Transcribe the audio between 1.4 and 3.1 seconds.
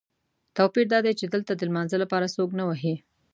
د لمانځه لپاره څوک نه وهي.